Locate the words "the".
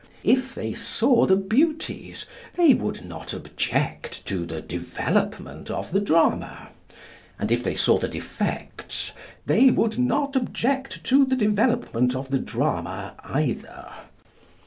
1.27-1.35, 4.47-4.59, 5.91-5.99, 7.99-8.07, 11.23-11.35, 12.31-12.39